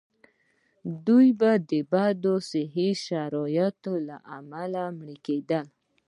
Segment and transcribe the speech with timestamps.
[1.07, 5.65] دوی به د بدو صحي شرایطو له امله مړه کېدل.